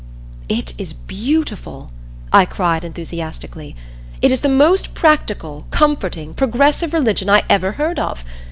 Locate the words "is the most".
4.31-4.95